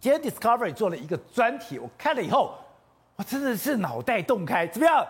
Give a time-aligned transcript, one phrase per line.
[0.00, 2.54] 今天 Discovery 做了一个专题，我看了以后，
[3.16, 4.66] 我真的是脑袋洞开。
[4.66, 5.04] 怎么样？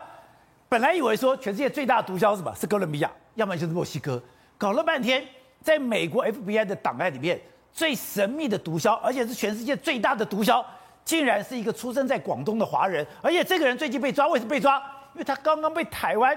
[0.69, 2.55] 本来以为说全世界最大毒枭是什么？
[2.55, 4.23] 是哥伦比亚，要么就是墨西哥。
[4.57, 5.25] 搞了半天，
[5.63, 7.41] 在美国 FBI 的档案里面，
[7.73, 10.65] 最神秘的毒枭，而且是全世界最大的毒枭，
[11.05, 13.07] 竟然是一个出生在广东的华人。
[13.21, 14.79] 而且这个人最近被抓，为什么被抓？
[15.15, 16.37] 因为他刚刚被台湾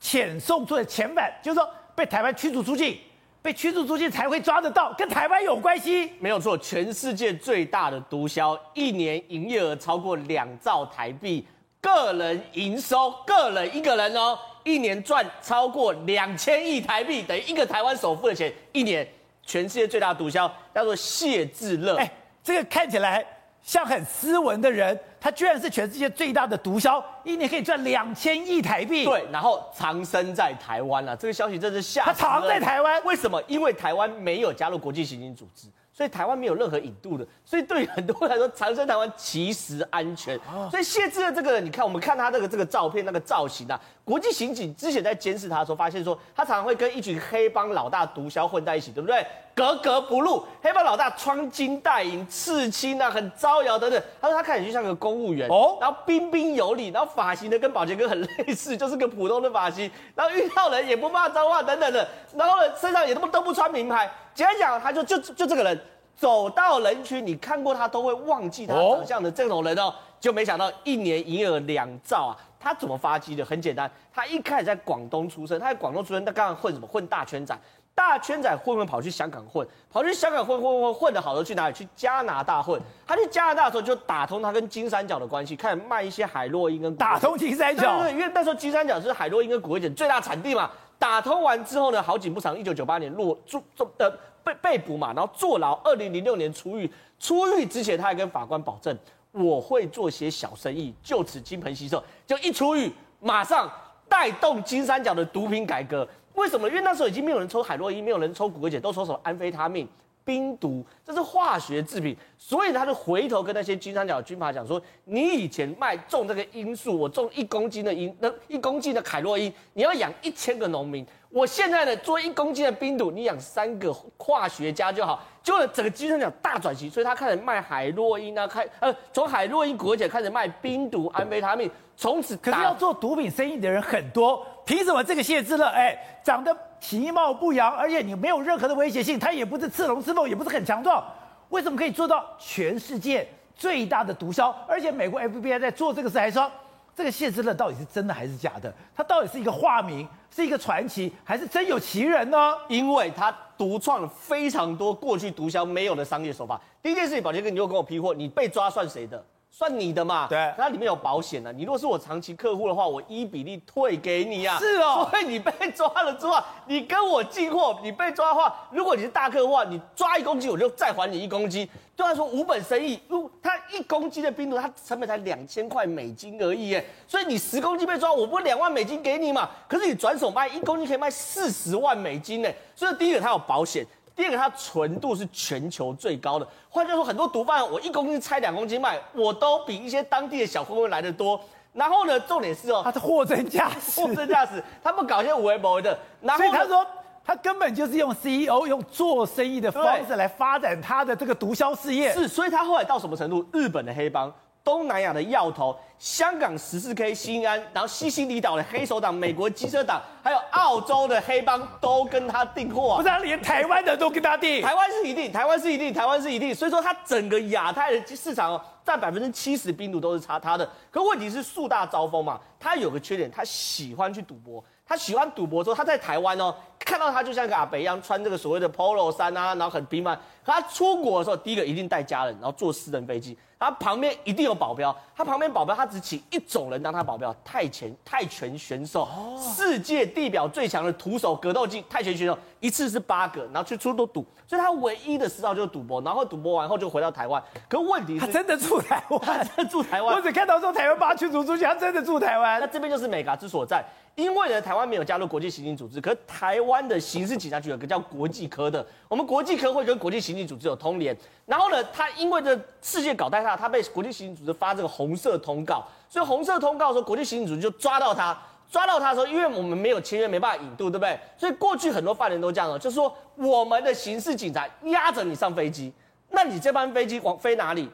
[0.00, 2.96] 遣送出来遣返，就是说被台湾驱逐出境。
[3.40, 6.12] 被驱逐出境才会抓得到，跟台湾有关系？
[6.18, 11.46] 没有错，全世界最大的毒枭，一年营业额超过两兆台币，
[11.80, 18.52] 个人营收，个人一个人哦，一年赚超过两千亿台币，等于一个台湾首富的钱。
[18.72, 19.06] 一年，
[19.46, 21.96] 全世界最大的毒枭叫做谢志乐。
[21.96, 22.10] 哎，
[22.42, 23.24] 这个看起来
[23.68, 24.98] 像很斯文的人。
[25.20, 29.04] 他居然是全世界最大的毒枭，一年可以赚两千亿台币。
[29.04, 32.04] 对，然后藏身在台湾了，这个消息真是吓。
[32.04, 33.42] 他藏在台湾，为什么？
[33.48, 35.66] 因为台湾没有加入国际刑警组织。
[35.92, 40.38] 所以台湾没有任何引渡的，所以对于很多人来说，藏身台湾其实安全。
[40.70, 49.26] 所以谢志的这个人，你看，我们看他这个这个照片，那个造型啊，国际刑警之前在监视他的时候，发现说他常常会跟一群黑帮老大毒枭混在一起，对不对？
[49.58, 50.44] 格格不入。
[50.62, 54.00] 黑帮老大穿金戴银、刺青啊，很招摇等等。
[54.20, 64.08] 他说他看起来就像个公务员哦，然后彬彬有礼，然后发型呢跟宝杰哥很类似，就是个普通的发型，然后遇到人也不骂脏话等等的，然后呢身上也都不都不穿名牌。
[64.34, 65.80] 简单讲，他就就就这个人。
[66.18, 72.34] 走到人群，你看过他都会忘记他长相的这种人哦，就没想到一年营业额两兆啊！
[72.58, 73.44] 他怎么发迹的？
[73.44, 76.88] 很简单，他一开始在广东出生，他在广东出生，他刚刚混什么？
[76.88, 77.56] 混大圈仔，
[77.98, 81.74] 大圈仔混混跑去香港混，跑去香港混混混混的好的去哪里？
[81.74, 82.80] 去加拿大混。
[83.04, 90.70] 他去加拿大的时候就打通他跟金三角的关系，开始卖一些海洛因跟打通金三角，对，因为那时候金三角是海洛因跟古柯碱最大产地嘛。
[90.96, 94.16] 打通完之后呢，好景不长，一九九八年落住住的。
[94.44, 95.74] 被被捕嘛，然后坐牢。
[95.84, 98.96] 二零零六年出狱，出狱之前他还跟法官保证，
[99.32, 102.02] 我会做些小生意，就此金盆洗手。
[102.26, 102.90] 就一出狱，
[103.20, 103.70] 马上
[104.08, 106.08] 带动金三角的毒品改革。
[106.38, 106.68] 为什么？
[106.68, 109.86] 因为那时候已经没有人抽海洛因，没有人抽古柯碱，都抽什么安非他命。
[110.24, 121.06] 冰毒，这是化学制品，所以他就回头跟那些金三角军阀讲说：“你以前卖种这个罂粟，我种一公斤的罂，那一公斤的海洛因，你要养一千个农民。
[121.30, 125.24] 我现在呢，做一公斤的冰毒，你养三个化学家就好。
[125.42, 141.02] 就整个金三角大转型，所以他开始卖海洛因啊，开呃从海洛因、古柯碱开始卖冰毒、安非他命，从此可是要做毒品生意的人很多，凭什么这个谢志乐哎长得？”其貌不扬，而且你没有任何的威胁性，他也不是刺龙刺凤，也不是很强壮，
[141.48, 143.26] 为什么可以做到全世界
[143.56, 144.54] 最大的毒枭？
[144.68, 146.48] 而且美国 FBI 在做这个事，还说
[146.94, 148.72] 这个谢志乐到底是真的还是假的？
[148.94, 152.54] 他到底是一个化名，是一个传奇，还是真有其人呢？
[152.68, 156.60] 因为他独创了非常多过去毒枭没有的商业手法。
[156.80, 159.24] 第一件事情，宝杰哥，你又跟我批货，你被抓算谁的？
[159.50, 160.26] 算你的嘛？
[160.28, 161.52] 对，它里面有保险的。
[161.52, 164.58] 你如果是我长期客户的话，我一比例退给你啊。
[164.58, 171.68] 是哦，所以你被抓了之后，你跟我进货，你被抓的话，如果你是大客户的话，你抓一公斤，我就再还你一公斤。
[171.96, 179.50] 对他说无本生意，如果他一公斤的冰毒，它成本才两千块美金而已，耶，所以你十公斤被抓，我不两万美金给你嘛？
[179.66, 182.48] 可是你转手卖一公斤可以卖四十万美金呢。
[182.76, 183.84] 所以第一个它有保险。
[184.18, 186.48] 第二个，它纯度是全球最高的。
[186.68, 191.40] 换句话说，很多毒贩我一公斤拆两公斤卖，我都比一些当地的小混混来的多。
[191.72, 195.96] 然后呢，重点是哦，他是货真价实，货真价实，他们搞一些无为谋的。
[196.20, 196.84] 然后所以他说，
[197.24, 202.12] 他根本就是用 CEO 用做生意的方式来发展他的这个毒枭事业。
[202.12, 203.46] 是，所以他后来到什么程度？
[203.52, 204.34] 日本的黑帮。
[204.64, 212.96] 东南亚的要头，香港十四 K 新安，然后西西里岛的黑手党，美国机车党，还有澳洲的黑帮都跟他订货啊！
[212.96, 214.60] 不是，他连台湾的都跟他订。
[214.62, 216.54] 台湾是一定，台湾是一定，台湾是一定。
[216.54, 220.68] 所以说，他整个亚太的市场哦，占百分之七十冰毒都是他他的。
[220.90, 224.62] 可问题是树大招风嘛，他有个缺点，他喜欢去赌博。
[224.86, 230.18] 他喜欢赌博之后，他在台湾哦，看到他就像一个阿北一样，穿这个所谓的 Polo 衫啊，然后很平凡。
[230.48, 233.36] 可他出国的时候，第一个一定带家人，然后坐私人飞机。
[233.60, 239.06] 他旁边一定有保镖，他旁边保镖他只请一种人当他保镖，泰拳泰拳选手，
[239.36, 247.42] 世界地表最强的徒手格斗技泰拳选手，一次是八个，然后去出都赌，所以他唯一的嗜好就是赌博，然后赌博完后就回到台湾。
[247.68, 250.14] 可问题是，他真的住台湾，他真的住台湾。
[250.14, 252.60] 我只看到说台湾把他驱逐出去，他真的住台湾。
[252.60, 253.84] 那这边就是美嘎之所在，
[254.14, 261.16] 因为呢，台湾没有加入国际刑警组织，可是台湾的刑事警察局有个叫国际科的，我们国际科会跟国际刑警组织有通联。
[261.46, 268.36] 然后呢，他因为这世界搞太大，他被国际刑警组织发这个红色通告，所以红色通告的时候，国际刑警组织就抓到他，
[268.70, 271.18] 抓到他的时候，因为我们没有签约，没办法引渡，对不对？
[271.38, 275.90] 所以过去很多犯人都这样的，就是说我们的刑事警察押着你上飞机，
[276.30, 277.88] 那你这班飞机往飞哪里？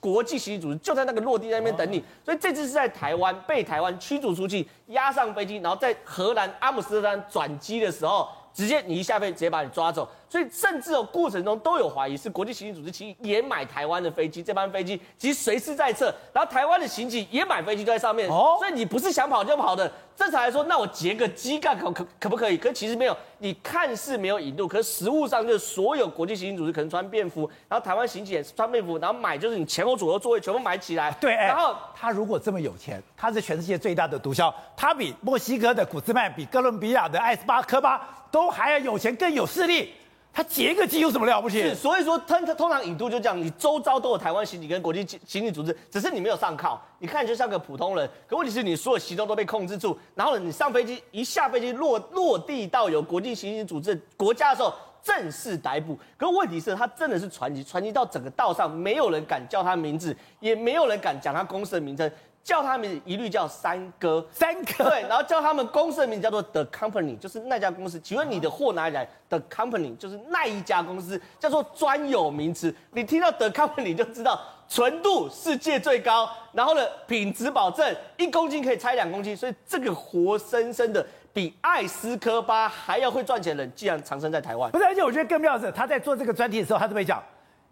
[0.00, 2.02] 国际刑警组织就在那个落地那边等你。
[2.24, 8.28] 所以这次是在台湾被台湾驱逐出去，押上飞机，然后在荷兰阿姆斯特丹转机的时候。
[8.52, 19.90] 直接你一下飞，直接把你抓走，所以甚至哦过程中都有怀疑是国际刑警组织其实也买台湾的飞机，这班飞机其实随时在测，然后台湾的刑警也买飞机就在上面，哦，所以你不是想跑就跑的。
[20.16, 22.56] 正常来说，那我截个机干可可可不可以？
[22.58, 31.12] 可其实没有，你看似没有引渡，可是实物上就是所有国际刑警组织可能穿便服，然后台湾刑警也是穿便服，然后买就是你前后左右座位全部买起来。
[31.20, 39.92] 对，然后他如果这么有钱，他是全世界最大的毒枭，他比墨西哥的古兹曼，比哥伦比亚的艾斯巴科巴都还要有钱，更有势力。
[40.30, 41.62] 他劫个机有什么了不起？
[41.62, 48.08] 是，所以说通通常引渡就这样，你周遭都有台湾刑警跟国际刑警组织，只是你没有上铐，你看就像个普通人。
[48.28, 54.72] 可问题是你所有行动都被控制住，然后，你上飞机一下飞机落落地到有国际刑警组织国家的时候，
[55.02, 55.98] 正式逮捕。
[56.16, 62.08] 可问题是，他真的是传奇，传奇到整个道上没有人敢叫他名字，也没有人敢讲他公司的名称。
[62.48, 68.00] 叫他们一律叫三哥，三哥对，然后叫他们公司的名字叫做 The Company，就是那家公司。
[68.00, 72.74] 请问你的货哪里来？The Company 就是那一家公司，叫做专有名词。
[72.92, 84.70] 你听到 The Company 就知道纯度世界最高，然后呢，品质保证一公斤可以拆两公斤，所以这个活生生的比艾斯科巴还要会赚钱的人，竟然藏身在台湾。
[84.70, 87.22] 不是，而且我觉得更妙的是，他在做这个专题的时候，他都没讲，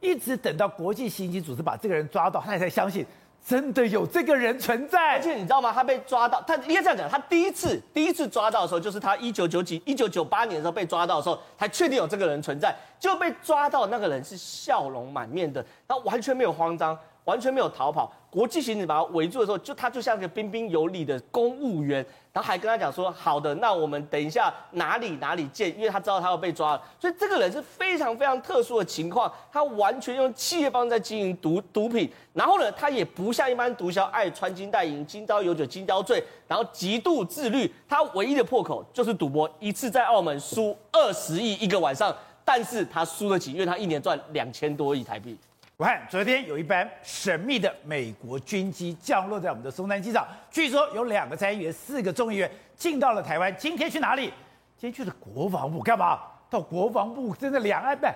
[0.01, 3.07] 一直等到国际刑警组织把这个人抓到，他才相信。
[3.47, 5.73] 真的有这个人存在，而且你知道吗？
[5.73, 12.75] 他被抓到，他应该这样讲，他第一次第一次抓到的时候，就是他一九九几一九九八年的时候被抓到的时候，才确定有这个人存在。
[12.99, 16.99] 就被抓到那个人是笑容满面的，他完全没有慌张。
[17.27, 21.99] 完全没有逃跑，国际刑警把他围住的时候，就他就像一个彬彬有礼的公务员，
[22.33, 45.37] 然后还跟他讲说：“好的，那我们等一下哪里哪里见。”因为他知道他要被抓了，所以这个人是非常非常特殊的情况，他完全用企业方式在经营毒毒品，然后呢，他也不像一般毒枭爱穿金戴银、今朝有酒今朝醉，然后极度自律，他唯一的破口就是赌博，一次在澳门输二十亿一个晚上，但是他输得起，因为他一年赚两千多亿台币。
[45.79, 53.55] 我看昨天有一班神秘的美国军机降落在我们的松山机场，据说有两个参议员、四个众议员进到了台湾。
[53.59, 54.33] 今天去哪里？
[54.79, 56.19] 今天去了国防部干嘛？
[56.49, 58.07] 到国防部，真的两岸不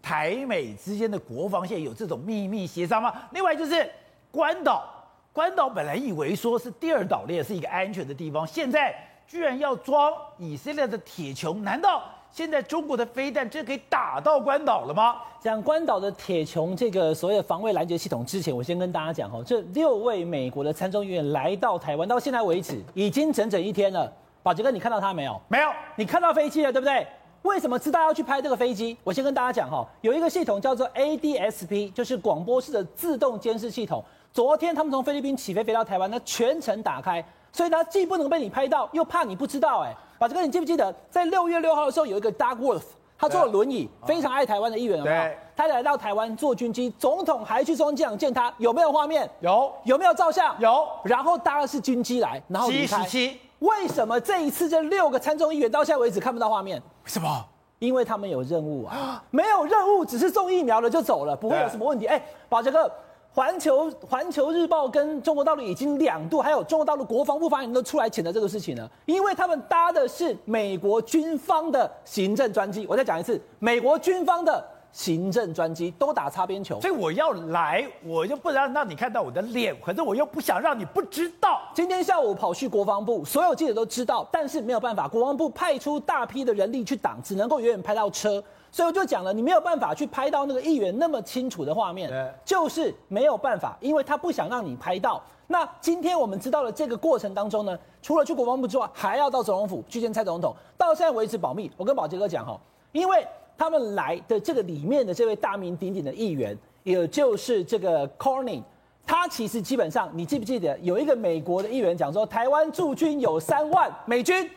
[0.00, 3.12] 台美之间的国防线有这种秘密协商吗？
[3.32, 3.90] 另外就是
[4.30, 4.88] 关岛，
[5.32, 8.94] 关岛本来以为说是第二岛链，是一个安全的地方，现在
[9.26, 12.04] 居然要装以色列的铁穹，难道？
[12.32, 15.16] 现在中国的飞弹真可以打到关岛了吗？
[15.40, 24.10] 讲关岛的铁穹这个所谓的防卫拦截系统之前，我先跟大家讲哦，这六位美国的参众议员来到台湾，到现在为止已经整整一天了。
[24.42, 25.40] 宝杰哥，你看到他没有？
[25.48, 25.68] 没有。
[25.96, 27.06] 你看到飞机了，对不对？
[27.42, 28.96] 为什么知道要去拍这个飞机？
[29.02, 34.04] 我先跟大家讲哈，有一个系统叫做 ADSP，就是广播式的自动监视系统。
[34.32, 39.96] 昨天他们从菲律宾起飞飞到台湾，那全程打开，所以它既不能被你拍到，又怕你不知道，哎。
[40.20, 42.82] 宝杰哥，你记不记得在六月六号的时候，有一个 Doug Wolf，
[43.16, 45.22] 他坐了轮椅，非常爱台湾的议员，有没有？
[45.56, 49.26] 他来到台湾坐军机，总统还去中央机场见他，有没有画面？
[49.40, 49.72] 有。
[49.84, 50.54] 有没有照相？
[50.60, 50.86] 有。
[51.04, 53.02] 然后搭的是军机来，然后离开。
[53.06, 56.76] 七为什么这一次这六个参众议员到现在为止看不到画面？
[56.76, 57.42] 为什么？
[57.78, 62.04] 因为他们有任务啊， 没有任务，只是送疫苗了就走了，不会有什么问题。
[62.04, 62.92] 哎，宝杰哥。
[63.32, 72.84] 环球环球日报跟中国大陆已经两度，还有中国大陆国防部发言人都出来谴责这个事情了，因为他们搭的是美国军方的行政专机。
[72.88, 81.60] 我再讲一次，美国军方的行政专机都打擦边球，所以我要来，我就不让让你看到我的脸，可是我又不想让你不知道。
[81.72, 88.42] 今天下午跑去国防部，所有记者都知道，但是没有办法，国防部派出大批的人力去挡，只能够远远拍到车。
[88.72, 92.10] 所以我就讲了，你没有办法去拍到那个议员那么清楚的画面，
[92.44, 95.22] 就是没有办法，因为他不想让你拍到。
[95.48, 101.68] 那今天我们知道了这个过程当中呢，除了去国防部之外，还要到总统府去见蔡总统，到现在为止保密。
[101.76, 102.56] 我跟宝杰哥讲哈，
[102.92, 103.26] 因为
[103.58, 108.62] 他们来的这个里面的这位大名鼎鼎的议员，也就是这个 Corning
[109.04, 114.48] 他其实基本上，你记不记得有一个美国的议员讲说，台湾驻军有三万美军，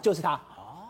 [0.00, 0.40] 就是他。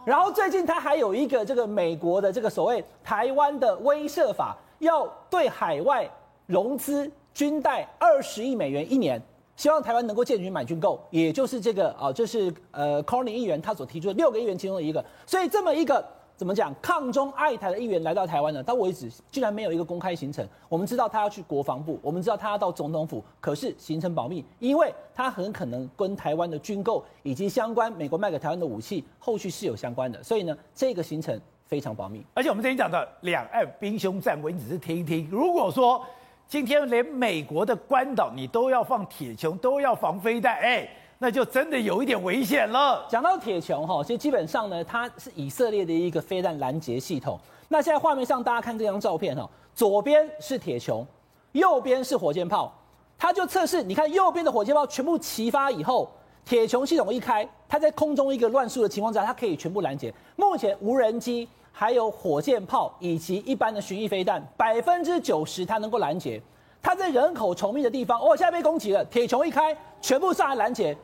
[0.04, 6.08] 然后最近他还有一个这个美国的这个所谓台湾的威慑法，要对海外
[6.46, 9.22] 融资军贷二十亿美元一年，
[9.56, 16.04] 希望台湾能够建军买军购，也就是这个啊，就是呃，Cornyn 议员他所提出的六个议员其中的一个，所以这么一个。
[16.42, 16.74] 怎么讲？
[16.82, 18.60] 抗中爱台的议员来到台湾呢？
[18.60, 20.44] 到为止居然没有一个公开行程。
[20.68, 30.20] 我们知道他要去国防部，我们知道他要到总统府，可是行程保密，因为他很可能跟台湾的军购以及相关美国卖给台湾的武器后续是有相关的。
[30.20, 32.26] 所以呢，这个行程非常保密。
[32.34, 35.28] 而且我们之前讲的两岸兵凶战危，你只是听一听。
[35.30, 36.04] 如果说
[36.48, 40.88] 今天连美国的关岛你都要放铁穹，都要防飞弹，哎，
[41.22, 43.06] 那就真的有一点危险了。
[43.08, 47.38] 讲到铁穹哈，其实基本上呢，它是以色列的一个飞弹拦截系统。
[47.68, 51.06] 那现在画面上大家看这张照片哈，左边是铁穹，
[51.52, 52.74] 右边是火箭炮。
[53.16, 56.10] 它就测试，你看右边的火箭炮全部齐发以后，
[56.44, 60.12] 铁穹系统一开，它在空中一个乱数的情况下，它可以全部拦截。
[60.34, 66.42] 目前无人机、还有火箭炮以及一般的巡弋飞弹，百分之九十它能够拦截。
[66.82, 70.96] 它在人口稠密的地方，哦，现在被攻击了，铁穹一开，全部上来拦截，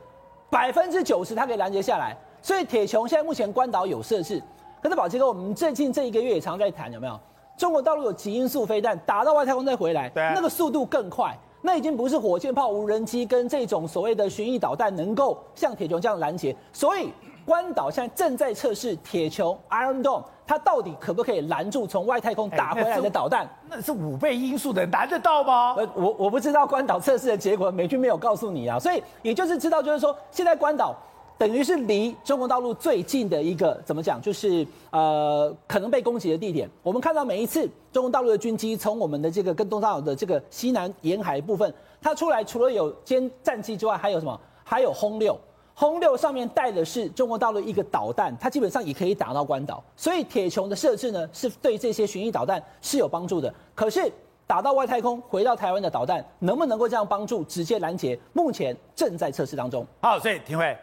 [0.50, 2.17] 百分之九十它可以拦截下来。
[2.40, 4.43] 所以铁穹现在目前关岛有设置，
[4.81, 7.19] 可是宝杰哥，我们最近这一个月也常在谈，有没有？
[7.57, 11.37] 中国大陆有极音速飞弹打到外太空再回来，对，那个速度更快。
[11.61, 17.12] 那已经不是火箭炮、无人机跟这种所谓的巡弋导弹能够像铁穹这样拦截，所以
[17.45, 23.47] 关岛现在正在测试铁穹 Iron Dome，它到底可不可以拦住从外太空打回来的导弹？
[23.69, 25.75] 那是五倍音速的，拦得到吗？
[25.76, 30.97] 呃，我我不知道关岛测试的结果，美军没有告诉你啊，所以也就是知道，就是说现在关岛。
[31.37, 36.69] 等于是离中国大陆最近的一个怎么讲，就是呃可能被攻击的地点。
[36.83, 44.40] 我们看到每一次中国大陆的军机从我们的这个跟东沙岛的这个西南沿海部分，它出来除了有歼战机之外，还有什么？
[44.64, 45.38] 还有轰六，
[45.80, 49.80] 轰六上面带的是中国大陆一个导弹，它基本上也可以打到关岛。
[49.97, 53.54] 所以铁穹的设置呢，是对这些巡弋导弹是有帮助的。
[53.76, 54.11] 可是
[54.44, 58.18] 打到外太空回到台湾的导弹，能不能够这样帮助直接拦截？
[58.32, 59.87] 目前正在测试当中。
[60.00, 60.76] 好，所以廷辉。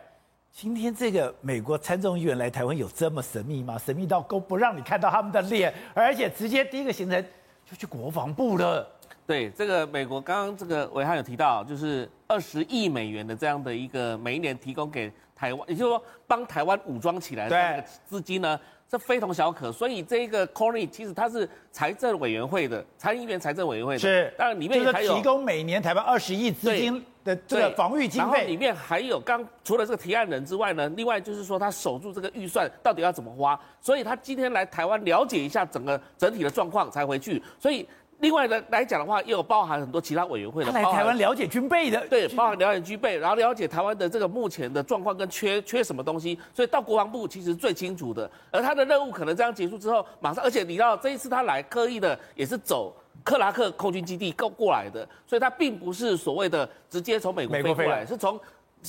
[0.53, 3.77] 今天这个美国参众议员来台湾有这么神秘吗？
[3.77, 7.21] 神秘到够不让你看到他们的脸，而且直接第一个行程
[7.69, 8.87] 就去国防部了。
[9.27, 18.59] 对，这个美国刚刚这个维汉有提到，就是二十亿美元的这样的一个每一年提供给台湾，也就是说帮台湾武装起来的这个资金呢。
[18.87, 37.85] 这非同小可，所以这个 Corny 其实它是财政委员会的，参议院财政委员会的，是，当然里面还有提供每年台湾二十亿资金的这个防御经费，然后里面还有刚除了这个提案人之外呢，另外就是说他守住这个预算到底要怎么花，所以他今天来台湾了解一下整个整体的状况才回去，所以。
[38.25, 48.27] 另外呢来讲的话，又有包含很多其他委员会的，来台湾了解军备的，对，包含了解军备，然后了解台湾的这个目前的状况跟缺缺什么东西，所以到国防部其实最清楚的。
[48.49, 52.91] 而他的任务可能这样结束之后，马上，而且你知道这一次他来刻意的也是走
[53.23, 58.39] 克拉克空军基地过过来的，所以他并不是所谓的直接从美国飞过来，是从。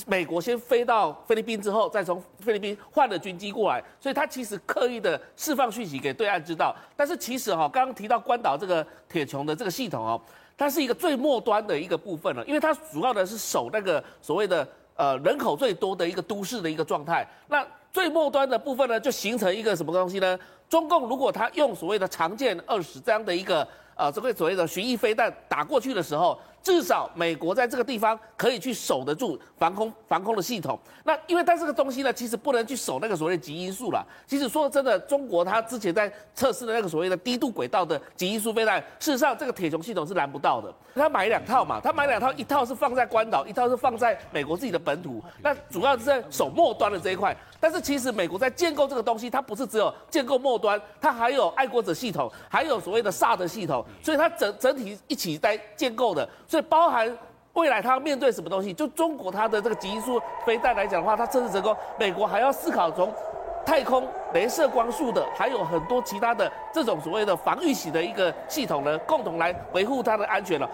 [0.05, 6.75] 美国先飞到菲律宾之后，再从菲律宾换了军机过来，所以他其实刻意的释放讯息给对岸知道。
[6.95, 10.21] 但是其实哈，刚刚提到关岛这个铁穹的这个系统哦，
[10.57, 17.27] 它是一个最末端的一个部分了，因为它主要的是守那个所谓的呃人口最多的一个都市的一个状态。
[17.47, 20.37] 那最末端的部分呢，就形成一个什么东西呢？
[20.69, 26.39] 中共如果他用所谓的长剑二十这样的一个呃这个所谓的巡弋飞弹打过去的时候。
[26.67, 30.77] 至少美国在这个地方可以去守得住防空防空的系统。
[31.05, 34.05] 那因为它这个东西呢，其实不能去守那个所谓的极音速了。
[34.25, 40.73] 其实说真的，中国它之前在测试的那个所谓的低度轨道的极音速飞弹，事实上这个铁穹系统是拦不到的。
[40.93, 45.23] 他买两套嘛，他买两套，一套是放在关岛，一套是放在美国自己的本土。
[45.41, 47.33] 那主要是在守末端的这一块。
[47.59, 56.27] 但是其实美国在建构这个东西，它不是只有建构末端，它还有爱国者系统，还有所谓的萨德系统，所以它整整体一起在建构的。
[56.61, 57.11] 包含
[57.53, 63.11] 未来它要面对什么东西，就中国它的这个极速飞弹来讲的话，它测试成功，美国还要思考从
[63.65, 70.69] 太空镭射光束的，还有很多其他的这种所谓的防御型的一个系统呢，共同来维护它的安全了。